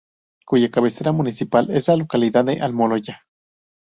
Cuya 0.47 0.71
cabecera 0.71 1.11
municipal 1.11 1.69
es 1.69 1.87
la 1.87 1.95
localidad 1.95 2.43
de 2.43 2.59
Almoloya. 2.59 3.21